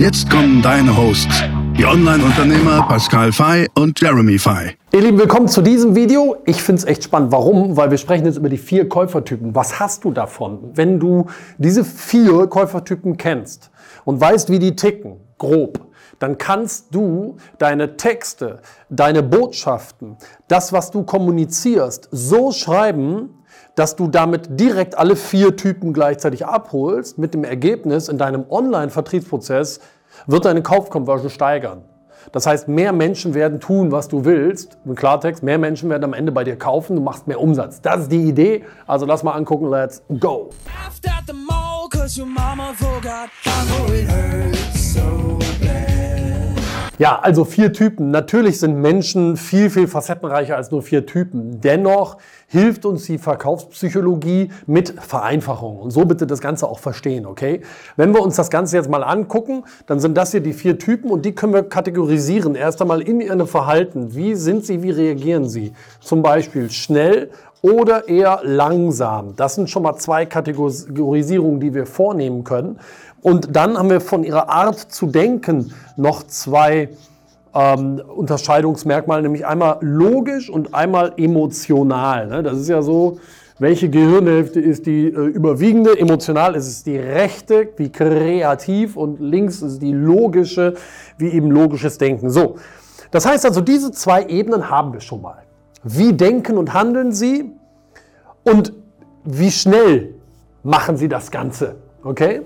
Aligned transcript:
Jetzt 0.00 0.30
kommen 0.30 0.62
deine 0.62 0.96
Hosts, 0.96 1.42
die 1.76 1.84
Online-Unternehmer 1.84 2.86
Pascal 2.88 3.32
Fay 3.32 3.68
und 3.74 4.00
Jeremy 4.00 4.38
Fay. 4.38 4.74
Ihr 4.94 5.02
Lieben, 5.02 5.18
willkommen 5.18 5.46
zu 5.46 5.60
diesem 5.60 5.94
Video. 5.94 6.38
Ich 6.46 6.62
finde 6.62 6.80
es 6.80 6.84
echt 6.86 7.04
spannend. 7.04 7.32
Warum? 7.32 7.76
Weil 7.76 7.90
wir 7.90 7.98
sprechen 7.98 8.24
jetzt 8.24 8.38
über 8.38 8.48
die 8.48 8.56
vier 8.56 8.88
Käufertypen. 8.88 9.54
Was 9.54 9.78
hast 9.78 10.04
du 10.04 10.10
davon, 10.10 10.70
wenn 10.72 10.98
du 10.98 11.26
diese 11.58 11.84
vier 11.84 12.46
Käufertypen 12.46 13.18
kennst 13.18 13.70
und 14.06 14.18
weißt, 14.18 14.48
wie 14.48 14.58
die 14.58 14.74
ticken, 14.74 15.18
grob? 15.36 15.90
dann 16.20 16.38
kannst 16.38 16.94
du 16.94 17.36
deine 17.58 17.96
Texte, 17.96 18.60
deine 18.90 19.22
Botschaften, 19.22 20.16
das, 20.48 20.72
was 20.72 20.90
du 20.90 21.02
kommunizierst, 21.02 22.08
so 22.12 22.52
schreiben, 22.52 23.30
dass 23.74 23.96
du 23.96 24.06
damit 24.06 24.60
direkt 24.60 24.96
alle 24.96 25.16
vier 25.16 25.56
Typen 25.56 25.92
gleichzeitig 25.92 26.46
abholst, 26.46 27.18
mit 27.18 27.34
dem 27.34 27.44
Ergebnis, 27.44 28.08
in 28.08 28.18
deinem 28.18 28.44
Online-Vertriebsprozess 28.48 29.80
wird 30.26 30.44
deine 30.44 30.62
Kaufconversion 30.62 31.30
steigern. 31.30 31.82
Das 32.32 32.46
heißt, 32.46 32.68
mehr 32.68 32.92
Menschen 32.92 33.34
werden 33.34 33.60
tun, 33.60 33.92
was 33.92 34.08
du 34.08 34.24
willst. 34.24 34.78
Im 34.84 34.94
Klartext, 34.94 35.42
mehr 35.42 35.58
Menschen 35.58 35.90
werden 35.90 36.04
am 36.04 36.12
Ende 36.12 36.32
bei 36.32 36.44
dir 36.44 36.56
kaufen, 36.56 36.96
du 36.96 37.02
machst 37.02 37.26
mehr 37.26 37.40
Umsatz. 37.40 37.80
Das 37.80 38.02
ist 38.02 38.12
die 38.12 38.28
Idee. 38.28 38.64
Also 38.86 39.06
lass 39.06 39.22
mal 39.22 39.32
angucken, 39.32 39.68
let's 39.68 40.02
go. 40.20 40.50
Ja, 47.00 47.18
also 47.18 47.46
vier 47.46 47.72
Typen. 47.72 48.10
Natürlich 48.10 48.60
sind 48.60 48.78
Menschen 48.78 49.38
viel, 49.38 49.70
viel 49.70 49.88
facettenreicher 49.88 50.54
als 50.54 50.70
nur 50.70 50.82
vier 50.82 51.06
Typen. 51.06 51.58
Dennoch 51.62 52.18
hilft 52.46 52.84
uns 52.84 53.06
die 53.06 53.16
Verkaufspsychologie 53.16 54.50
mit 54.66 55.00
Vereinfachung. 55.00 55.78
Und 55.78 55.92
so 55.92 56.04
bitte 56.04 56.26
das 56.26 56.42
Ganze 56.42 56.68
auch 56.68 56.78
verstehen, 56.78 57.24
okay? 57.24 57.62
Wenn 57.96 58.12
wir 58.12 58.20
uns 58.20 58.36
das 58.36 58.50
Ganze 58.50 58.76
jetzt 58.76 58.90
mal 58.90 59.02
angucken, 59.02 59.64
dann 59.86 59.98
sind 59.98 60.14
das 60.14 60.32
hier 60.32 60.40
die 60.40 60.52
vier 60.52 60.78
Typen 60.78 61.10
und 61.10 61.24
die 61.24 61.34
können 61.34 61.54
wir 61.54 61.62
kategorisieren. 61.62 62.54
Erst 62.54 62.82
einmal 62.82 63.00
in 63.00 63.22
ihrem 63.22 63.46
Verhalten. 63.46 64.14
Wie 64.14 64.34
sind 64.34 64.66
sie, 64.66 64.82
wie 64.82 64.90
reagieren 64.90 65.48
sie? 65.48 65.72
Zum 66.00 66.22
Beispiel 66.22 66.70
schnell 66.70 67.30
oder 67.62 68.08
eher 68.08 68.40
langsam. 68.42 69.36
Das 69.36 69.54
sind 69.54 69.68
schon 69.68 69.82
mal 69.82 69.96
zwei 69.96 70.26
Kategorisierungen, 70.26 71.60
die 71.60 71.74
wir 71.74 71.86
vornehmen 71.86 72.44
können. 72.44 72.78
Und 73.22 73.54
dann 73.54 73.76
haben 73.76 73.90
wir 73.90 74.00
von 74.00 74.24
ihrer 74.24 74.48
Art 74.48 74.78
zu 74.78 75.06
denken 75.06 75.72
noch 75.96 76.22
zwei 76.26 76.88
ähm, 77.54 78.00
Unterscheidungsmerkmale, 78.14 79.22
nämlich 79.22 79.46
einmal 79.46 79.78
logisch 79.80 80.48
und 80.48 80.74
einmal 80.74 81.12
emotional. 81.16 82.28
Ne? 82.28 82.42
Das 82.42 82.58
ist 82.58 82.68
ja 82.68 82.80
so, 82.82 83.18
welche 83.58 83.90
Gehirnhälfte 83.90 84.58
ist 84.58 84.86
die 84.86 85.06
äh, 85.08 85.10
überwiegende? 85.10 85.98
Emotional 85.98 86.54
ist 86.54 86.66
es 86.66 86.82
die 86.82 86.96
rechte, 86.96 87.68
wie 87.76 87.90
kreativ 87.90 88.96
und 88.96 89.20
links 89.20 89.60
ist 89.60 89.80
die 89.80 89.92
logische, 89.92 90.74
wie 91.18 91.28
eben 91.28 91.50
logisches 91.50 91.98
Denken. 91.98 92.30
So, 92.30 92.56
das 93.10 93.26
heißt 93.26 93.44
also, 93.44 93.60
diese 93.60 93.90
zwei 93.92 94.24
Ebenen 94.24 94.70
haben 94.70 94.94
wir 94.94 95.00
schon 95.00 95.20
mal. 95.20 95.42
Wie 95.82 96.12
denken 96.14 96.56
und 96.56 96.72
handeln 96.72 97.12
sie 97.12 97.52
und 98.44 98.72
wie 99.24 99.50
schnell 99.50 100.14
machen 100.62 100.96
sie 100.96 101.08
das 101.08 101.30
Ganze? 101.30 101.76
Okay? 102.02 102.42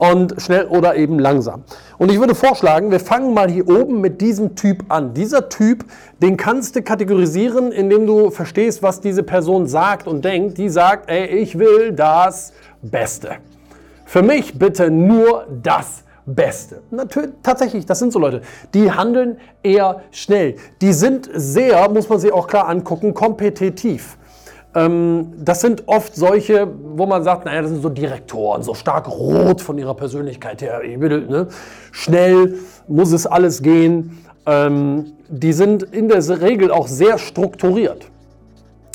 Und 0.00 0.40
schnell 0.40 0.64
oder 0.64 0.96
eben 0.96 1.18
langsam. 1.18 1.62
Und 1.98 2.10
ich 2.10 2.18
würde 2.18 2.34
vorschlagen, 2.34 2.90
wir 2.90 3.00
fangen 3.00 3.34
mal 3.34 3.50
hier 3.50 3.68
oben 3.68 4.00
mit 4.00 4.22
diesem 4.22 4.56
Typ 4.56 4.84
an. 4.88 5.12
Dieser 5.12 5.50
Typ, 5.50 5.84
den 6.22 6.38
kannst 6.38 6.74
du 6.74 6.82
kategorisieren, 6.82 7.70
indem 7.70 8.06
du 8.06 8.30
verstehst, 8.30 8.82
was 8.82 9.02
diese 9.02 9.22
Person 9.22 9.66
sagt 9.66 10.06
und 10.06 10.24
denkt. 10.24 10.56
Die 10.56 10.70
sagt, 10.70 11.10
ey, 11.10 11.26
ich 11.26 11.58
will 11.58 11.92
das 11.92 12.54
Beste. 12.80 13.36
Für 14.06 14.22
mich 14.22 14.58
bitte 14.58 14.90
nur 14.90 15.46
das 15.62 16.02
Beste. 16.24 16.80
Natürlich, 16.90 17.32
tatsächlich, 17.42 17.84
das 17.84 17.98
sind 17.98 18.10
so 18.10 18.18
Leute, 18.18 18.40
die 18.72 18.90
handeln 18.90 19.36
eher 19.62 20.00
schnell. 20.12 20.56
Die 20.80 20.94
sind 20.94 21.28
sehr, 21.34 21.90
muss 21.90 22.08
man 22.08 22.18
sich 22.18 22.32
auch 22.32 22.46
klar 22.46 22.68
angucken, 22.68 23.12
kompetitiv. 23.12 24.16
Ähm, 24.74 25.32
das 25.36 25.60
sind 25.60 25.84
oft 25.86 26.14
solche, 26.14 26.68
wo 26.96 27.06
man 27.06 27.24
sagt, 27.24 27.44
naja, 27.44 27.62
das 27.62 27.70
sind 27.70 27.82
so 27.82 27.88
Direktoren, 27.88 28.62
so 28.62 28.74
stark 28.74 29.08
rot 29.08 29.60
von 29.60 29.78
ihrer 29.78 29.94
Persönlichkeit 29.94 30.62
her. 30.62 30.80
Will, 30.82 31.26
ne? 31.26 31.48
Schnell 31.90 32.54
muss 32.86 33.12
es 33.12 33.26
alles 33.26 33.62
gehen. 33.62 34.24
Ähm, 34.46 35.12
die 35.28 35.52
sind 35.52 35.82
in 35.82 36.08
der 36.08 36.40
Regel 36.40 36.70
auch 36.70 36.88
sehr 36.88 37.18
strukturiert. 37.18 38.06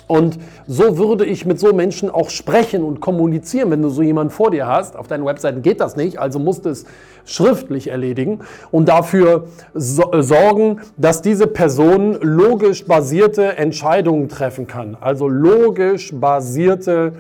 Und 0.07 0.37
so 0.67 0.97
würde 0.97 1.25
ich 1.25 1.45
mit 1.45 1.59
so 1.59 1.73
Menschen 1.73 2.09
auch 2.11 2.29
sprechen 2.29 2.83
und 2.83 2.99
kommunizieren, 3.01 3.71
wenn 3.71 3.81
du 3.81 3.89
so 3.89 4.03
jemanden 4.03 4.31
vor 4.31 4.51
dir 4.51 4.67
hast. 4.67 4.95
Auf 4.95 5.07
deinen 5.07 5.25
Webseiten 5.25 5.63
geht 5.63 5.79
das 5.79 5.95
nicht, 5.95 6.19
also 6.19 6.37
musst 6.37 6.65
du 6.65 6.69
es 6.69 6.85
schriftlich 7.25 7.87
erledigen 7.87 8.41
und 8.71 8.87
dafür 8.87 9.47
so 9.73 10.11
äh, 10.11 10.21
sorgen, 10.21 10.81
dass 10.95 11.23
diese 11.23 11.47
Person 11.47 12.19
logisch 12.21 12.85
basierte 12.85 13.57
Entscheidungen 13.57 14.29
treffen 14.29 14.67
kann. 14.67 14.95
Also 14.99 15.27
logisch 15.27 16.13
basierte 16.13 17.13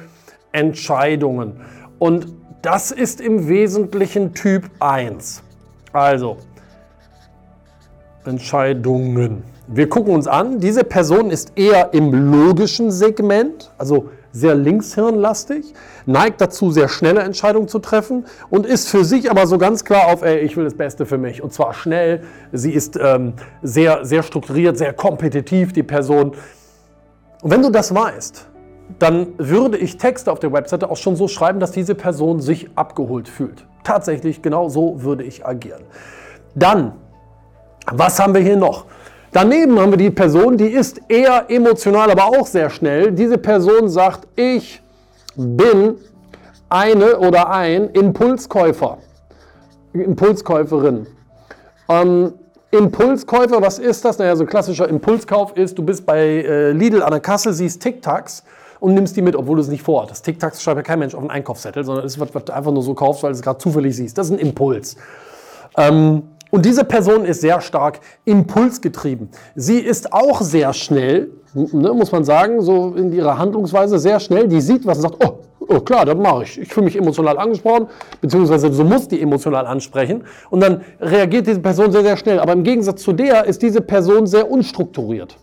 Entscheidungen. 0.51 1.53
Und 1.97 2.27
das 2.61 2.91
ist 2.91 3.19
im 3.19 3.47
Wesentlichen 3.47 4.33
Typ 4.33 4.69
1. 4.79 5.41
Also 5.91 6.37
Entscheidungen. 8.25 9.43
Wir 9.67 9.89
gucken 9.89 10.13
uns 10.13 10.27
an, 10.27 10.59
diese 10.59 10.83
Person 10.83 11.31
ist 11.31 11.53
eher 11.55 11.93
im 11.93 12.31
logischen 12.31 12.91
Segment, 12.91 13.71
also 13.77 14.09
sehr 14.31 14.53
linkshirnlastig, 14.53 15.73
neigt 16.05 16.41
dazu, 16.41 16.69
sehr 16.69 16.89
schnelle 16.89 17.21
Entscheidungen 17.21 17.67
zu 17.67 17.79
treffen 17.79 18.25
und 18.49 18.65
ist 18.65 18.89
für 18.89 19.05
sich 19.05 19.31
aber 19.31 19.47
so 19.47 19.57
ganz 19.57 19.85
klar 19.85 20.07
auf, 20.07 20.23
ey, 20.23 20.39
ich 20.39 20.57
will 20.57 20.65
das 20.65 20.75
Beste 20.75 21.05
für 21.05 21.17
mich. 21.17 21.41
Und 21.41 21.53
zwar 21.53 21.73
schnell. 21.73 22.21
Sie 22.51 22.71
ist 22.71 22.99
ähm, 23.01 23.33
sehr, 23.63 24.03
sehr 24.03 24.23
strukturiert, 24.23 24.77
sehr 24.77 24.91
kompetitiv, 24.91 25.71
die 25.71 25.83
Person. 25.83 26.33
Und 27.41 27.51
wenn 27.51 27.61
du 27.61 27.69
das 27.69 27.95
weißt, 27.95 28.47
dann 28.99 29.27
würde 29.37 29.77
ich 29.77 29.97
Texte 29.97 30.31
auf 30.31 30.39
der 30.39 30.51
Webseite 30.51 30.89
auch 30.89 30.97
schon 30.97 31.15
so 31.15 31.27
schreiben, 31.27 31.59
dass 31.59 31.71
diese 31.71 31.95
Person 31.95 32.39
sich 32.39 32.69
abgeholt 32.75 33.27
fühlt. 33.29 33.65
Tatsächlich, 33.83 34.41
genau 34.41 34.67
so 34.69 35.01
würde 35.01 35.23
ich 35.23 35.45
agieren. 35.45 35.83
Dann, 36.55 36.93
was 37.91 38.19
haben 38.19 38.33
wir 38.33 38.41
hier 38.41 38.57
noch? 38.57 38.85
Daneben 39.31 39.79
haben 39.79 39.91
wir 39.91 39.97
die 39.97 40.11
Person, 40.11 40.57
die 40.57 40.67
ist 40.67 41.01
eher 41.09 41.45
emotional, 41.49 42.09
aber 42.09 42.25
auch 42.25 42.47
sehr 42.47 42.69
schnell. 42.69 43.11
Diese 43.11 43.37
Person 43.37 43.89
sagt, 43.89 44.27
ich 44.35 44.81
bin 45.35 45.95
eine 46.69 47.17
oder 47.19 47.49
ein 47.49 47.89
Impulskäufer, 47.89 48.97
Impulskäuferin. 49.93 51.07
Ähm, 51.89 52.33
Impulskäufer, 52.71 53.61
was 53.61 53.79
ist 53.79 54.03
das? 54.05 54.17
Naja, 54.17 54.35
so 54.35 54.43
ein 54.43 54.47
klassischer 54.47 54.87
Impulskauf 54.87 55.55
ist, 55.55 55.77
du 55.77 55.83
bist 55.83 56.05
bei 56.05 56.19
äh, 56.19 56.71
Lidl 56.71 57.03
an 57.03 57.11
der 57.11 57.19
Kasse, 57.19 57.53
siehst 57.53 57.81
TikToks 57.81 58.43
und 58.79 58.93
nimmst 58.93 59.15
die 59.15 59.21
mit, 59.21 59.35
obwohl 59.35 59.55
du 59.57 59.61
es 59.61 59.67
nicht 59.67 59.83
vorhattest. 59.83 60.25
TikToks 60.25 60.61
schreibt 60.61 60.77
ja 60.77 60.83
kein 60.83 60.99
Mensch 60.99 61.13
auf 61.13 61.21
einen 61.21 61.29
Einkaufszettel, 61.29 61.83
sondern 61.83 62.05
es 62.05 62.15
du 62.15 62.53
einfach 62.53 62.71
nur 62.71 62.83
so 62.83 62.93
kaufst, 62.93 63.23
weil 63.23 63.31
du 63.31 63.35
es 63.35 63.41
gerade 63.41 63.59
zufällig 63.59 63.95
siehst. 63.95 64.17
Das 64.17 64.27
ist 64.27 64.33
ein 64.33 64.39
Impuls. 64.39 64.97
Ähm, 65.77 66.23
und 66.51 66.65
diese 66.65 66.83
Person 66.83 67.25
ist 67.25 67.41
sehr 67.41 67.61
stark 67.61 67.99
impulsgetrieben. 68.25 69.29
Sie 69.55 69.79
ist 69.79 70.13
auch 70.13 70.41
sehr 70.41 70.73
schnell, 70.73 71.31
ne, 71.53 71.93
muss 71.93 72.11
man 72.11 72.23
sagen, 72.23 72.61
so 72.61 72.93
in 72.95 73.11
ihrer 73.11 73.37
Handlungsweise 73.37 73.99
sehr 73.99 74.19
schnell. 74.19 74.47
Die 74.47 74.61
sieht 74.61 74.85
was 74.85 74.97
und 74.97 75.03
sagt, 75.03 75.25
oh, 75.25 75.39
oh 75.67 75.79
klar, 75.81 76.05
das 76.05 76.15
mache 76.15 76.43
ich. 76.43 76.59
Ich 76.61 76.73
fühle 76.73 76.85
mich 76.85 76.95
emotional 76.95 77.37
angesprochen, 77.37 77.87
beziehungsweise 78.21 78.71
so 78.71 78.83
muss 78.83 79.07
die 79.07 79.21
emotional 79.21 79.65
ansprechen. 79.65 80.23
Und 80.49 80.61
dann 80.61 80.81
reagiert 80.99 81.47
diese 81.47 81.59
Person 81.59 81.91
sehr, 81.91 82.03
sehr 82.03 82.17
schnell. 82.17 82.39
Aber 82.39 82.53
im 82.53 82.63
Gegensatz 82.63 83.01
zu 83.01 83.13
der 83.13 83.45
ist 83.45 83.61
diese 83.61 83.81
Person 83.81 84.27
sehr 84.27 84.49
unstrukturiert. 84.49 85.37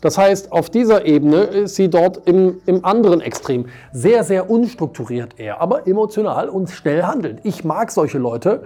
Das 0.00 0.16
heißt, 0.16 0.50
auf 0.50 0.70
dieser 0.70 1.04
Ebene 1.04 1.42
ist 1.42 1.74
sie 1.74 1.90
dort 1.90 2.26
im, 2.26 2.60
im 2.64 2.84
anderen 2.84 3.20
Extrem. 3.20 3.66
Sehr, 3.92 4.24
sehr 4.24 4.48
unstrukturiert 4.48 5.38
eher, 5.38 5.60
aber 5.60 5.86
emotional 5.86 6.48
und 6.48 6.70
schnell 6.70 7.02
handelnd. 7.02 7.40
Ich 7.44 7.64
mag 7.64 7.90
solche 7.90 8.18
Leute. 8.18 8.62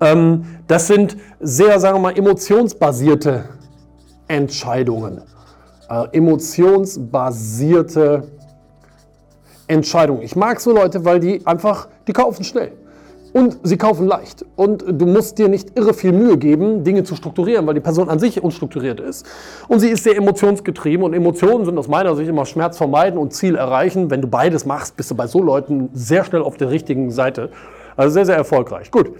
Ähm, 0.00 0.44
das 0.66 0.86
sind 0.86 1.16
sehr, 1.40 1.78
sagen 1.80 1.96
wir 1.96 2.02
mal, 2.02 2.16
emotionsbasierte 2.16 3.44
Entscheidungen. 4.28 5.22
Äh, 5.88 6.04
emotionsbasierte 6.12 8.22
Entscheidungen. 9.66 10.22
Ich 10.22 10.36
mag 10.36 10.60
so 10.60 10.72
Leute, 10.72 11.04
weil 11.04 11.18
die 11.20 11.46
einfach, 11.46 11.88
die 12.06 12.12
kaufen 12.12 12.44
schnell. 12.44 12.72
Und 13.34 13.58
sie 13.62 13.76
kaufen 13.76 14.06
leicht. 14.06 14.42
Und 14.56 14.82
du 14.88 15.04
musst 15.04 15.36
dir 15.38 15.48
nicht 15.48 15.78
irre 15.78 15.92
viel 15.92 16.12
Mühe 16.12 16.38
geben, 16.38 16.82
Dinge 16.82 17.04
zu 17.04 17.14
strukturieren, 17.14 17.66
weil 17.66 17.74
die 17.74 17.80
Person 17.80 18.08
an 18.08 18.18
sich 18.18 18.42
unstrukturiert 18.42 19.00
ist. 19.00 19.26
Und 19.68 19.80
sie 19.80 19.90
ist 19.90 20.04
sehr 20.04 20.16
emotionsgetrieben. 20.16 21.04
Und 21.04 21.12
Emotionen 21.12 21.66
sind 21.66 21.76
aus 21.76 21.88
meiner 21.88 22.16
Sicht 22.16 22.30
immer 22.30 22.46
Schmerz 22.46 22.78
vermeiden 22.78 23.18
und 23.18 23.34
Ziel 23.34 23.54
erreichen. 23.54 24.10
Wenn 24.10 24.22
du 24.22 24.28
beides 24.28 24.64
machst, 24.64 24.96
bist 24.96 25.10
du 25.10 25.14
bei 25.14 25.26
so 25.26 25.42
Leuten 25.42 25.90
sehr 25.92 26.24
schnell 26.24 26.40
auf 26.40 26.56
der 26.56 26.70
richtigen 26.70 27.10
Seite. 27.10 27.50
Also 27.96 28.14
sehr, 28.14 28.24
sehr 28.24 28.36
erfolgreich. 28.36 28.90
Gut. 28.90 29.10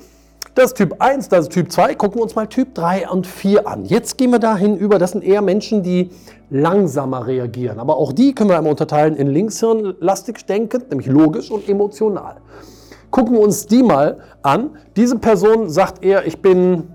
Das 0.58 0.72
ist 0.72 0.76
Typ 0.76 0.96
1, 1.00 1.28
das 1.28 1.42
ist 1.42 1.52
Typ 1.52 1.70
2. 1.70 1.94
Gucken 1.94 2.18
wir 2.18 2.24
uns 2.24 2.34
mal 2.34 2.48
Typ 2.48 2.74
3 2.74 3.10
und 3.10 3.28
4 3.28 3.68
an. 3.68 3.84
Jetzt 3.84 4.18
gehen 4.18 4.32
wir 4.32 4.40
dahin 4.40 4.76
über. 4.76 4.98
Das 4.98 5.12
sind 5.12 5.22
eher 5.22 5.40
Menschen, 5.40 5.84
die 5.84 6.10
langsamer 6.50 7.28
reagieren. 7.28 7.78
Aber 7.78 7.96
auch 7.96 8.12
die 8.12 8.34
können 8.34 8.50
wir 8.50 8.58
einmal 8.58 8.72
unterteilen 8.72 9.14
in 9.14 9.28
linkshirnlastig 9.28 10.46
denkend, 10.46 10.90
nämlich 10.90 11.06
logisch 11.06 11.52
und 11.52 11.68
emotional. 11.68 12.38
Gucken 13.12 13.34
wir 13.34 13.40
uns 13.40 13.68
die 13.68 13.84
mal 13.84 14.18
an. 14.42 14.70
Diese 14.96 15.16
Person 15.20 15.70
sagt 15.70 16.02
eher, 16.02 16.26
ich 16.26 16.42
bin 16.42 16.88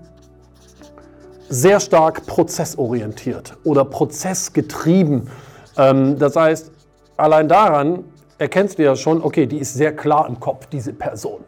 sehr 1.48 1.80
stark 1.80 2.26
prozessorientiert 2.26 3.56
oder 3.64 3.86
prozessgetrieben. 3.86 5.30
Ähm, 5.78 6.18
das 6.18 6.36
heißt, 6.36 6.70
allein 7.16 7.48
daran 7.48 8.04
erkennst 8.36 8.78
du 8.78 8.82
ja 8.82 8.94
schon, 8.94 9.22
okay, 9.22 9.46
die 9.46 9.56
ist 9.56 9.72
sehr 9.72 9.96
klar 9.96 10.28
im 10.28 10.38
Kopf, 10.38 10.66
diese 10.66 10.92
Person. 10.92 11.40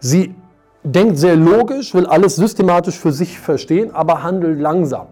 Sie 0.00 0.34
denkt 0.84 1.18
sehr 1.18 1.36
logisch, 1.36 1.94
will 1.94 2.06
alles 2.06 2.36
systematisch 2.36 2.98
für 2.98 3.12
sich 3.12 3.38
verstehen, 3.38 3.94
aber 3.94 4.22
handelt 4.22 4.60
langsam. 4.60 5.06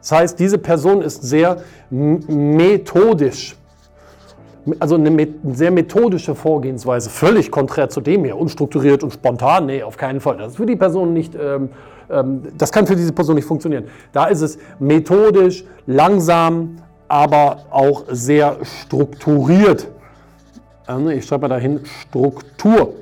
Das 0.00 0.12
heißt, 0.12 0.38
diese 0.38 0.58
Person 0.58 1.02
ist 1.02 1.22
sehr 1.22 1.62
methodisch 1.90 3.56
also 4.78 4.96
eine 4.96 5.28
sehr 5.52 5.70
methodische 5.70 6.34
Vorgehensweise, 6.34 7.10
völlig 7.10 7.50
konträr 7.50 7.88
zu 7.88 8.00
dem 8.00 8.24
hier, 8.24 8.36
unstrukturiert 8.36 9.02
und 9.02 9.12
spontan, 9.12 9.66
nee, 9.66 9.82
auf 9.82 9.96
keinen 9.96 10.20
Fall. 10.20 10.36
Das 10.36 10.52
ist 10.52 10.56
für 10.56 10.66
die 10.66 10.76
Person 10.76 11.12
nicht, 11.12 11.34
ähm, 11.34 11.70
ähm, 12.10 12.42
das 12.56 12.72
kann 12.72 12.86
für 12.86 12.96
diese 12.96 13.12
Person 13.12 13.36
nicht 13.36 13.46
funktionieren. 13.46 13.84
Da 14.12 14.26
ist 14.26 14.40
es 14.40 14.58
methodisch, 14.78 15.64
langsam, 15.86 16.76
aber 17.08 17.64
auch 17.70 18.04
sehr 18.10 18.56
strukturiert. 18.62 19.88
Ähm, 20.88 21.10
ich 21.10 21.24
schreibe 21.24 21.42
mal 21.42 21.48
dahin 21.48 21.80
Struktur. 21.84 22.94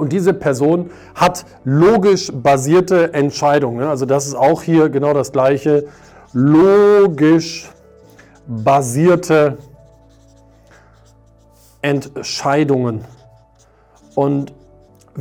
Und 0.00 0.12
diese 0.12 0.34
Person 0.34 0.90
hat 1.14 1.44
logisch 1.64 2.32
basierte 2.32 3.12
Entscheidungen. 3.14 3.86
Also 3.86 4.06
das 4.06 4.26
ist 4.26 4.34
auch 4.34 4.62
hier 4.62 4.88
genau 4.88 5.14
das 5.14 5.30
gleiche. 5.32 5.84
Logisch 6.32 7.70
basierte 8.46 9.58
Entscheidungen. 9.58 9.70
Entscheidungen. 11.82 13.04
Und 14.14 14.52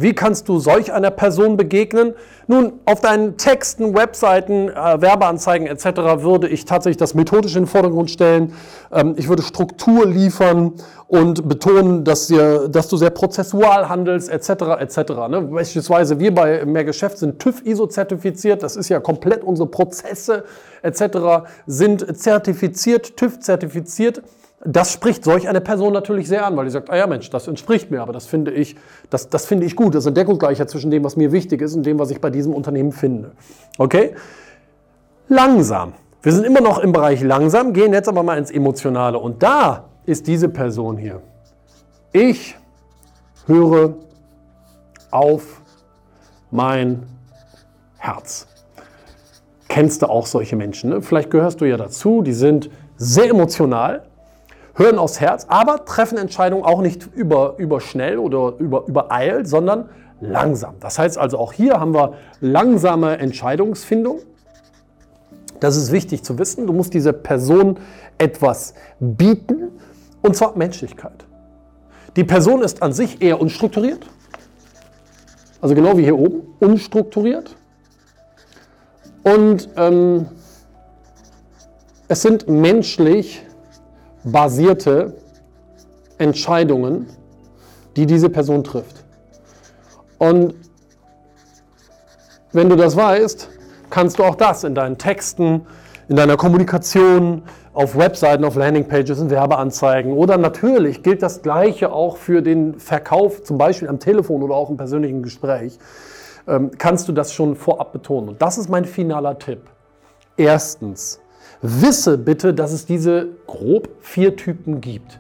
wie 0.02 0.14
kannst 0.14 0.50
du 0.50 0.60
solch 0.60 0.94
einer 0.94 1.12
Person 1.12 1.58
begegnen? 1.58 2.14
Nun, 2.48 2.74
auf 2.86 3.02
deinen 3.02 3.38
Texten, 3.38 3.96
Webseiten, 3.96 4.70
äh, 4.70 5.02
Werbeanzeigen 5.02 5.68
etc. 5.68 6.24
würde 6.24 6.48
ich 6.48 6.66
tatsächlich 6.66 6.98
das 6.98 7.14
methodisch 7.14 7.56
in 7.56 7.64
den 7.64 7.68
Vordergrund 7.68 8.10
stellen. 8.10 8.54
Ähm, 8.92 9.14
ich 9.18 9.30
würde 9.30 9.44
Struktur 9.44 10.06
liefern 10.06 10.74
und 11.08 11.48
betonen, 11.48 12.04
dass, 12.04 12.28
dir, 12.28 12.68
dass 12.68 12.88
du 12.88 12.98
sehr 12.98 13.10
prozessual 13.10 13.90
handelst 13.90 14.30
etc. 14.30 14.50
etc. 14.80 14.98
Ne? 15.30 15.42
Beispielsweise 15.52 16.20
wir 16.20 16.34
bei 16.34 16.66
Mehr 16.66 16.86
Geschäft 16.86 17.18
sind 17.18 17.40
TÜV 17.40 17.66
ISO 17.66 17.88
zertifiziert. 17.88 18.64
Das 18.64 18.76
ist 18.76 18.90
ja 18.90 19.00
komplett 19.00 19.44
unsere 19.44 19.68
Prozesse 19.68 20.44
etc. 20.82 21.50
sind 21.66 22.18
zertifiziert, 22.18 23.18
TÜV 23.18 23.40
zertifiziert. 23.40 24.22
Das 24.66 24.92
spricht 24.92 25.24
solch 25.24 25.48
eine 25.48 25.62
Person 25.62 25.94
natürlich 25.94 26.28
sehr 26.28 26.46
an, 26.46 26.58
weil 26.58 26.66
die 26.66 26.72
sagt, 26.72 26.90
ah 26.90 26.98
ja 26.98 27.08
Mensch, 27.08 27.30
das 27.30 27.48
entspricht 27.48 27.92
mir, 27.92 28.02
aber 28.02 28.12
das 28.12 28.26
finde 28.26 28.52
ich, 28.52 28.76
das, 29.10 29.30
das 29.30 29.46
finde 29.46 29.66
ich 29.66 29.76
gut. 29.76 29.96
Das 29.96 30.04
ist 30.04 30.08
eine 30.08 30.16
Deckungsgleichheit 30.16 30.70
zwischen 30.70 30.92
dem, 30.92 31.04
was 31.04 31.16
mir 31.16 31.32
wichtig 31.32 31.62
ist 31.62 31.76
und 31.76 31.86
dem, 31.86 31.98
was 31.98 32.12
ich 32.12 32.20
bei 32.20 32.30
diesem 32.30 32.54
Unternehmen 32.54 32.92
finde. 32.92 33.32
Okay? 33.78 34.16
Langsam. 35.30 35.94
Wir 36.22 36.34
sind 36.34 36.44
immer 36.44 36.60
noch 36.60 36.80
im 36.80 36.92
Bereich 36.92 37.22
langsam, 37.22 37.72
gehen 37.72 37.94
jetzt 37.94 38.10
aber 38.10 38.24
mal 38.24 38.38
ins 38.38 38.52
Emotionale. 38.52 39.18
Und 39.18 39.42
da 39.42 39.86
ist 40.06 40.28
diese 40.28 40.50
Person 40.50 40.98
hier. 40.98 41.22
Ich 42.12 42.58
höre 43.46 43.94
auf 45.12 45.62
mein 46.52 47.04
Herz. 47.98 48.48
Kennst 49.70 50.02
du 50.02 50.08
auch 50.08 50.26
solche 50.26 50.58
Menschen? 50.58 50.90
Ne? 50.90 51.02
Vielleicht 51.02 51.30
gehörst 51.30 51.62
du 51.62 51.66
ja 51.66 51.78
dazu, 51.78 52.22
die 52.22 52.34
sind 52.34 52.70
sehr 52.98 53.30
emotional 53.30 54.09
hören 54.80 54.98
aufs 54.98 55.20
Herz, 55.20 55.46
aber 55.50 55.86
treffen 55.86 56.18
Entscheidungen 56.18 56.64
auch 56.64 56.82
nicht 56.82 57.08
über, 57.14 57.56
überschnell 57.58 58.18
oder 58.18 58.54
über, 58.58 58.88
übereilt, 58.88 59.48
sondern 59.48 59.90
langsam. 60.22 60.76
Das 60.80 60.98
heißt 60.98 61.18
also, 61.18 61.38
auch 61.38 61.54
hier 61.54 61.80
haben 61.80 61.94
wir 61.94 62.14
langsame 62.40 63.18
Entscheidungsfindung. 63.18 64.22
Das 65.60 65.76
ist 65.76 65.92
wichtig 65.92 66.24
zu 66.24 66.40
wissen. 66.40 66.66
Du 66.66 66.74
musst 66.74 66.94
dieser 66.94 67.12
Person 67.12 67.78
etwas 68.18 68.74
bieten, 69.00 69.72
und 70.22 70.36
zwar 70.36 70.58
Menschlichkeit. 70.58 71.26
Die 72.16 72.24
Person 72.24 72.62
ist 72.62 72.82
an 72.82 72.94
sich 72.94 73.22
eher 73.22 73.40
unstrukturiert, 73.40 74.06
also 75.62 75.76
genau 75.76 75.98
wie 75.98 76.04
hier 76.04 76.18
oben, 76.18 76.56
unstrukturiert. 76.60 77.56
Und 79.24 79.70
ähm, 79.76 80.28
es 82.08 82.22
sind 82.22 82.48
menschlich 82.48 83.46
basierte 84.24 85.14
Entscheidungen, 86.18 87.08
die 87.96 88.06
diese 88.06 88.30
Person 88.30 88.64
trifft. 88.64 89.04
Und 90.18 90.54
wenn 92.52 92.70
du 92.70 92.76
das 92.76 92.96
weißt, 92.96 93.50
kannst 93.90 94.20
du 94.20 94.24
auch 94.24 94.36
das 94.36 94.64
in 94.64 94.76
deinen 94.76 94.98
Texten, 94.98 95.66
in 96.08 96.16
deiner 96.16 96.38
Kommunikation, 96.38 97.44
auf 97.74 97.98
Webseiten, 97.98 98.44
auf 98.44 98.56
Landingpages, 98.56 99.20
in 99.20 99.30
Werbeanzeigen 99.30 100.12
oder 100.12 100.38
natürlich 100.38 101.04
gilt 101.04 101.22
das 101.22 101.42
Gleiche 101.42 101.94
auch 101.94 102.18
für 102.18 102.42
den 102.42 102.80
Verkauf, 102.80 103.44
zum 103.44 103.58
Beispiel 103.58 103.88
am 103.88 104.00
Telefon 104.00 104.44
oder 104.44 104.56
auch 104.56 104.70
im 104.70 104.78
persönlichen 104.78 105.24
Gespräch, 105.24 105.78
ähm, 106.48 106.72
kannst 106.78 107.08
du 107.08 107.14
das 107.14 107.32
schon 107.32 107.56
vorab 107.56 107.94
betonen. 107.94 108.30
Und 108.30 108.42
das 108.42 108.58
ist 108.58 108.70
mein 108.70 108.86
finaler 108.86 109.38
Tipp. 109.38 109.62
Erstens, 110.36 111.22
Wisse 111.62 112.18
bitte, 112.18 112.54
dass 112.54 112.72
es 112.72 112.86
diese 112.86 113.28
grob 113.46 113.90
vier 114.00 114.36
Typen 114.36 114.82
gibt. 114.82 115.20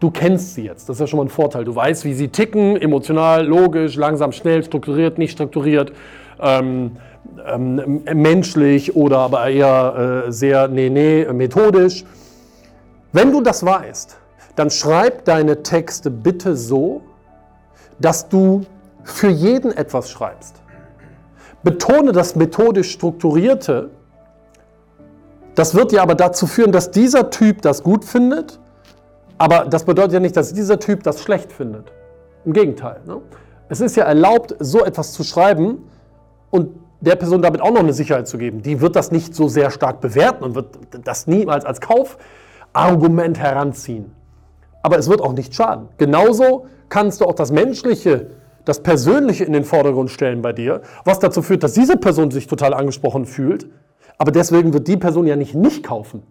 Du 0.00 0.10
kennst 0.10 0.54
sie 0.54 0.64
jetzt, 0.64 0.88
das 0.88 0.96
ist 0.96 1.00
ja 1.00 1.06
schon 1.06 1.18
mal 1.18 1.26
ein 1.26 1.30
Vorteil. 1.30 1.64
Du 1.64 1.74
weißt, 1.74 2.04
wie 2.04 2.14
sie 2.14 2.28
ticken, 2.28 2.76
emotional, 2.76 3.46
logisch, 3.46 3.96
langsam, 3.96 4.32
schnell, 4.32 4.64
strukturiert, 4.64 5.18
nicht 5.18 5.32
strukturiert, 5.32 5.92
ähm, 6.40 6.96
ähm, 7.46 8.02
menschlich 8.12 8.96
oder 8.96 9.18
aber 9.18 9.48
eher 9.48 10.24
äh, 10.26 10.32
sehr, 10.32 10.68
nee, 10.68 10.90
nee, 10.90 11.26
methodisch. 11.32 12.04
Wenn 13.12 13.30
du 13.30 13.40
das 13.40 13.64
weißt, 13.64 14.16
dann 14.56 14.70
schreib 14.70 15.24
deine 15.24 15.62
Texte 15.62 16.10
bitte 16.10 16.56
so, 16.56 17.02
dass 17.98 18.28
du 18.28 18.66
für 19.04 19.28
jeden 19.28 19.72
etwas 19.72 20.10
schreibst. 20.10 20.56
Betone 21.62 22.12
das 22.12 22.36
methodisch 22.36 22.90
Strukturierte 22.90 23.90
das 25.54 25.74
wird 25.74 25.92
ja 25.92 26.02
aber 26.02 26.14
dazu 26.14 26.46
führen, 26.46 26.72
dass 26.72 26.90
dieser 26.90 27.30
Typ 27.30 27.62
das 27.62 27.82
gut 27.82 28.04
findet, 28.04 28.58
aber 29.38 29.66
das 29.66 29.84
bedeutet 29.84 30.12
ja 30.12 30.20
nicht, 30.20 30.36
dass 30.36 30.52
dieser 30.52 30.78
Typ 30.78 31.02
das 31.02 31.22
schlecht 31.22 31.52
findet. 31.52 31.92
Im 32.44 32.52
Gegenteil. 32.52 33.00
Ne? 33.06 33.20
Es 33.68 33.80
ist 33.80 33.96
ja 33.96 34.04
erlaubt, 34.04 34.54
so 34.58 34.84
etwas 34.84 35.12
zu 35.12 35.24
schreiben 35.24 35.88
und 36.50 36.70
der 37.00 37.16
Person 37.16 37.42
damit 37.42 37.60
auch 37.60 37.70
noch 37.70 37.80
eine 37.80 37.92
Sicherheit 37.92 38.28
zu 38.28 38.38
geben. 38.38 38.62
Die 38.62 38.80
wird 38.80 38.96
das 38.96 39.10
nicht 39.10 39.34
so 39.34 39.48
sehr 39.48 39.70
stark 39.70 40.00
bewerten 40.00 40.44
und 40.44 40.54
wird 40.54 40.78
das 41.04 41.26
niemals 41.26 41.64
als 41.64 41.80
Kaufargument 41.80 43.38
heranziehen. 43.38 44.12
Aber 44.82 44.98
es 44.98 45.08
wird 45.08 45.20
auch 45.20 45.32
nicht 45.32 45.54
schaden. 45.54 45.88
Genauso 45.98 46.66
kannst 46.88 47.20
du 47.20 47.26
auch 47.26 47.34
das 47.34 47.50
Menschliche, 47.50 48.30
das 48.64 48.82
Persönliche 48.82 49.44
in 49.44 49.52
den 49.52 49.64
Vordergrund 49.64 50.10
stellen 50.10 50.42
bei 50.42 50.52
dir, 50.52 50.82
was 51.04 51.18
dazu 51.18 51.42
führt, 51.42 51.62
dass 51.62 51.72
diese 51.72 51.96
Person 51.96 52.30
sich 52.30 52.46
total 52.46 52.74
angesprochen 52.74 53.26
fühlt 53.26 53.66
aber 54.18 54.32
deswegen 54.32 54.72
wird 54.72 54.88
die 54.88 54.96
Person 54.96 55.26
ja 55.26 55.36
nicht 55.36 55.54
nicht 55.54 55.84
kaufen. 55.84 56.22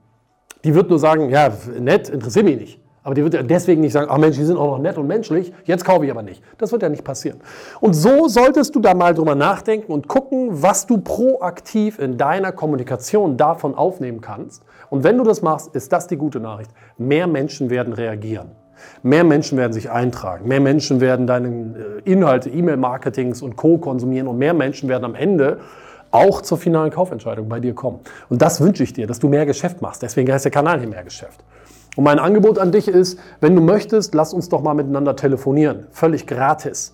Die 0.64 0.74
wird 0.74 0.90
nur 0.90 1.00
sagen, 1.00 1.30
ja, 1.30 1.52
nett, 1.80 2.10
interessiert 2.10 2.46
mich 2.46 2.58
nicht. 2.58 2.80
Aber 3.04 3.16
die 3.16 3.24
wird 3.24 3.34
ja 3.34 3.44
deswegen 3.44 3.82
nicht 3.82 3.92
sagen, 3.92 4.08
ach 4.10 4.18
Mensch, 4.18 4.38
die 4.38 4.46
sind 4.46 4.56
auch 4.56 4.78
noch 4.78 4.80
nett 4.80 4.98
und 4.98 5.08
menschlich, 5.08 5.52
jetzt 5.66 5.84
kaufe 5.84 6.06
ich 6.06 6.12
aber 6.12 6.24
nicht. 6.24 6.42
Das 6.58 6.72
wird 6.72 6.84
ja 6.84 6.90
nicht 6.90 7.04
passieren. 7.04 7.42
Und 7.82 7.94
so 7.94 8.30
solltest 8.30 8.74
du 8.76 8.80
da 8.80 8.94
mal 8.94 9.14
drüber 9.14 9.36
nachdenken 9.36 9.92
und 9.92 10.08
gucken, 10.08 10.50
was 10.52 10.88
du 10.88 11.00
proaktiv 11.00 12.00
in 12.00 12.18
deiner 12.18 12.54
Kommunikation 12.54 13.36
davon 13.36 13.76
aufnehmen 13.76 14.22
kannst. 14.22 14.64
Und 14.90 15.04
wenn 15.04 15.18
du 15.18 15.26
das 15.26 15.42
machst, 15.42 15.76
ist 15.76 15.92
das 15.92 16.08
die 16.08 16.16
gute 16.16 16.40
Nachricht. 16.40 16.72
Mehr 16.98 17.28
Menschen 17.28 17.70
werden 17.70 17.92
reagieren. 17.92 18.52
Mehr 19.02 19.26
Menschen 19.26 19.58
werden 19.58 19.74
sich 19.74 19.92
eintragen. 19.92 20.48
Mehr 20.48 20.62
Menschen 20.62 21.02
werden 21.02 21.28
deine 21.28 21.48
äh, 22.06 22.10
Inhalte, 22.10 22.50
E-Mail-Marketings 22.50 23.42
und 23.42 23.58
Co. 23.58 23.78
konsumieren. 23.80 24.28
Und 24.28 24.38
mehr 24.38 24.54
Menschen 24.54 24.88
werden 24.88 25.04
am 25.04 25.16
Ende 25.16 25.60
auch 26.14 26.42
zur 26.42 26.58
finalen 26.58 26.92
Kaufentscheidung 26.92 27.50
bei 27.50 27.60
dir 27.60 27.74
kommen. 27.74 28.00
Und 28.30 28.42
das 28.42 28.62
wünsche 28.62 28.84
ich 28.84 28.94
dir, 28.94 29.08
dass 29.08 29.20
du 29.20 29.28
mehr 29.28 29.46
Geschäft 29.46 29.82
machst. 29.82 30.02
Deswegen 30.02 30.32
heißt 30.32 30.46
der 30.46 30.52
Kanal 30.52 30.80
hier 30.80 30.88
mehr 30.88 31.04
Geschäft. 31.04 31.44
Und 31.96 32.04
mein 32.04 32.20
Angebot 32.20 32.60
an 32.60 32.72
dich 32.72 32.88
ist, 32.88 33.20
wenn 33.42 33.56
du 33.56 33.62
möchtest, 33.62 34.14
lass 34.14 34.34
uns 34.34 34.50
doch 34.50 34.62
mal 34.62 34.74
miteinander 34.74 35.16
telefonieren. 35.16 35.88
Völlig 35.92 36.28
gratis. 36.28 36.94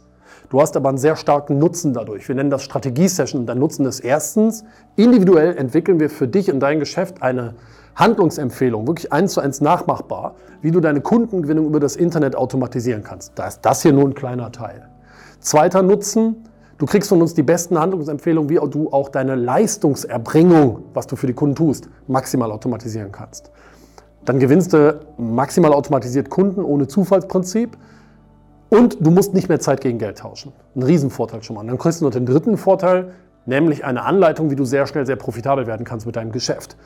Du 0.50 0.62
hast 0.62 0.76
aber 0.76 0.90
einen 0.90 0.98
sehr 0.98 1.16
starken 1.16 1.60
Nutzen 1.60 1.94
dadurch. 1.94 2.28
Wir 2.28 2.36
nennen 2.36 2.50
das 2.50 2.64
Strategie-Session. 2.64 3.46
Dein 3.46 3.60
Nutzen 3.60 3.86
ist 3.86 4.00
erstens, 4.00 4.64
individuell 4.96 5.56
entwickeln 5.58 6.00
wir 6.00 6.10
für 6.10 6.28
dich 6.28 6.52
und 6.52 6.60
dein 6.60 6.80
Geschäft 6.80 7.22
eine 7.22 7.56
Handlungsempfehlung, 7.96 8.88
wirklich 8.88 9.12
eins 9.12 9.34
zu 9.34 9.42
eins 9.42 9.62
nachmachbar, 9.62 10.36
wie 10.62 10.72
du 10.72 10.80
deine 10.80 11.02
Kundengewinnung 11.02 11.66
über 11.66 11.80
das 11.80 11.96
Internet 11.96 12.36
automatisieren 12.36 13.04
kannst. 13.04 13.34
Da 13.38 13.48
ist 13.48 13.62
das 13.62 13.82
hier 13.82 13.94
nur 13.94 14.06
ein 14.06 14.16
kleiner 14.16 14.52
Teil. 14.52 14.88
Zweiter 15.40 15.84
Nutzen, 15.84 16.49
du 16.80 16.86
kriegst 16.88 17.10
von 17.10 17.22
uns 17.22 17.36
die 17.36 17.44
besten 17.44 17.80
Handlungsempfehlungen, 17.80 18.50
wie 18.50 18.56
du 18.70 18.92
auch 18.92 19.10
deine 19.10 19.36
Leistungserbringung, 19.36 20.86
was 20.96 21.06
du 21.06 21.16
für 21.16 21.28
die 21.28 21.34
Kunden 21.34 21.56
tust, 21.56 21.88
maximal 22.08 22.52
automatisieren 22.52 23.12
kannst. 23.12 23.52
Dann 24.26 24.40
gewinnst 24.40 24.74
du 24.74 25.00
maximal 25.18 25.74
automatisiert 25.74 26.30
Kunden 26.30 26.64
ohne 26.64 26.88
Zufallsprinzip 26.88 27.78
und 28.70 28.98
du 29.00 29.12
musst 29.12 29.34
nicht 29.34 29.50
mehr 29.50 29.60
Zeit 29.60 29.82
gegen 29.82 30.00
Geld 30.00 30.18
tauschen. 30.18 30.54
Ein 30.76 30.84
Riesenvorteil 30.84 31.44
schon 31.44 31.56
mal. 31.56 31.62
Und 31.62 31.68
dann 31.68 31.78
kriegst 31.78 32.02
du 32.02 32.06
noch 32.06 32.12
den 32.12 32.26
dritten 32.26 32.58
Vorteil, 32.58 33.12
nämlich 33.46 33.86
eine 33.86 34.04
Anleitung, 34.04 34.52
wie 34.52 34.56
du 34.56 34.66
sehr 34.66 34.88
schnell 34.88 35.06
sehr 35.06 35.16
profitabel 35.16 35.68
werden 35.68 35.86
kannst 35.86 36.06
mit 36.06 36.16
deinem 36.16 36.32
Geschäft. 36.32 36.78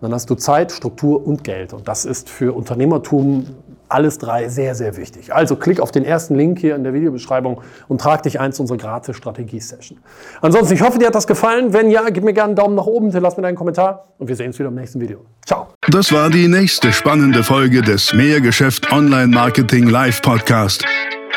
Dann 0.00 0.12
hast 0.12 0.28
du 0.30 0.34
Zeit, 0.34 0.72
Struktur 0.72 1.24
und 1.24 1.44
Geld. 1.44 1.72
Und 1.72 1.86
das 1.86 2.04
ist 2.04 2.28
für 2.28 2.54
Unternehmertum 2.56 3.46
alles 3.92 4.18
drei 4.18 4.48
sehr, 4.48 4.74
sehr 4.74 4.96
wichtig. 4.96 5.34
Also 5.34 5.56
klick 5.56 5.80
auf 5.80 5.90
den 5.90 6.04
ersten 6.04 6.34
Link 6.34 6.58
hier 6.58 6.74
in 6.74 6.84
der 6.84 6.94
Videobeschreibung 6.94 7.60
und 7.88 8.00
trag 8.00 8.22
dich 8.22 8.40
ein 8.40 8.52
zu 8.52 8.62
unserer 8.62 8.78
gratis 8.78 9.16
Strategie-Session. 9.16 9.98
Ansonsten, 10.40 10.74
ich 10.74 10.82
hoffe, 10.82 10.98
dir 10.98 11.06
hat 11.06 11.14
das 11.14 11.26
gefallen. 11.26 11.72
Wenn 11.72 11.90
ja, 11.90 12.08
gib 12.10 12.24
mir 12.24 12.32
gerne 12.32 12.48
einen 12.48 12.56
Daumen 12.56 12.74
nach 12.74 12.86
oben, 12.86 13.10
lass 13.12 13.36
mir 13.36 13.42
deinen 13.42 13.56
Kommentar 13.56 14.08
und 14.18 14.28
wir 14.28 14.36
sehen 14.36 14.48
uns 14.48 14.58
wieder 14.58 14.68
im 14.68 14.74
nächsten 14.74 15.00
Video. 15.00 15.24
Ciao. 15.46 15.68
Das 15.88 16.12
war 16.12 16.30
die 16.30 16.48
nächste 16.48 16.92
spannende 16.92 17.42
Folge 17.42 17.82
des 17.82 18.12
Mehrgeschäft 18.12 18.92
Online 18.92 19.28
Marketing 19.28 19.88
Live 19.88 20.22
Podcast. 20.22 20.84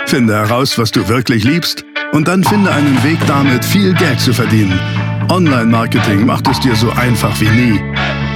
Finde 0.06 0.36
heraus, 0.36 0.78
was 0.78 0.92
du 0.92 1.08
wirklich 1.08 1.44
liebst 1.44 1.84
und 2.12 2.28
dann 2.28 2.44
finde 2.44 2.72
einen 2.72 3.04
Weg 3.04 3.18
damit, 3.28 3.66
viel 3.66 3.94
Geld 3.96 4.20
zu 4.20 4.34
verdienen. 4.34 4.80
Online 5.30 5.66
Marketing 5.66 6.26
macht 6.26 6.48
es 6.48 6.60
dir 6.60 6.76
so 6.76 6.90
einfach 6.92 7.40
wie 7.42 7.50
nie. 7.50 7.95